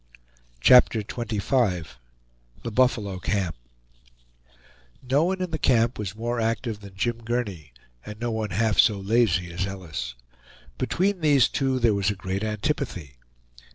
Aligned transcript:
CHAPTER 0.61 1.03
XXV 1.03 1.85
THE 2.63 2.71
BUFFALO 2.71 3.19
CAMP 3.19 3.55
No 5.07 5.25
one 5.25 5.43
in 5.43 5.51
the 5.51 5.59
camp 5.59 5.99
was 5.99 6.15
more 6.15 6.41
active 6.41 6.79
than 6.79 6.95
Jim 6.97 7.19
Gurney, 7.23 7.71
and 8.03 8.19
no 8.19 8.31
one 8.31 8.49
half 8.49 8.79
so 8.79 8.99
lazy 8.99 9.53
as 9.53 9.67
Ellis. 9.67 10.15
Between 10.79 11.21
these 11.21 11.47
two 11.47 11.77
there 11.77 11.93
was 11.93 12.09
a 12.09 12.15
great 12.15 12.43
antipathy. 12.43 13.17